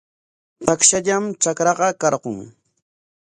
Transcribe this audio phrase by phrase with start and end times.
[0.65, 2.37] Takshallam trakraqa karqun.